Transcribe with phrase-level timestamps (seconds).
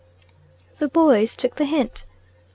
[0.79, 2.05] The boys took the hint.